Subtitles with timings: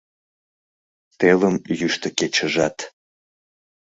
[1.19, 2.77] Телым йӱштӧ кечыжат.